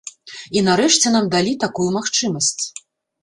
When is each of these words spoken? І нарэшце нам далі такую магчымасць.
І 0.59 0.61
нарэшце 0.67 1.11
нам 1.15 1.25
далі 1.35 1.53
такую 1.63 1.87
магчымасць. 1.97 2.57